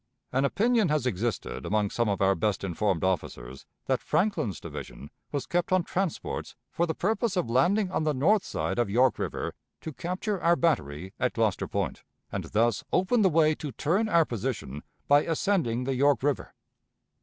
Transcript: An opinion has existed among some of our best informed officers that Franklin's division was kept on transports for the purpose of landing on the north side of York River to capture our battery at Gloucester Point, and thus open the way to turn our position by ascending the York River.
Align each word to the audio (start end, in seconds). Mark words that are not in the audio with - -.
An 0.31 0.45
opinion 0.45 0.89
has 0.89 1.05
existed 1.05 1.63
among 1.63 1.91
some 1.91 2.09
of 2.09 2.23
our 2.23 2.33
best 2.33 2.63
informed 2.63 3.03
officers 3.03 3.67
that 3.85 4.01
Franklin's 4.01 4.59
division 4.59 5.11
was 5.31 5.45
kept 5.45 5.71
on 5.71 5.83
transports 5.83 6.55
for 6.71 6.87
the 6.87 6.95
purpose 6.95 7.37
of 7.37 7.51
landing 7.51 7.91
on 7.91 8.03
the 8.03 8.15
north 8.15 8.43
side 8.43 8.79
of 8.79 8.89
York 8.89 9.19
River 9.19 9.53
to 9.81 9.93
capture 9.93 10.41
our 10.41 10.55
battery 10.55 11.13
at 11.19 11.33
Gloucester 11.33 11.67
Point, 11.67 12.01
and 12.31 12.45
thus 12.45 12.83
open 12.91 13.21
the 13.21 13.29
way 13.29 13.53
to 13.53 13.71
turn 13.73 14.09
our 14.09 14.25
position 14.25 14.81
by 15.07 15.21
ascending 15.21 15.83
the 15.83 15.93
York 15.93 16.23
River. 16.23 16.55